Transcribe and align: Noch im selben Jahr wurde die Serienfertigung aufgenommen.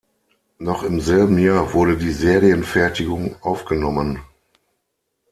Noch 0.57 0.81
im 0.81 0.99
selben 0.99 1.37
Jahr 1.37 1.73
wurde 1.75 1.95
die 1.95 2.09
Serienfertigung 2.11 3.35
aufgenommen. 3.43 4.17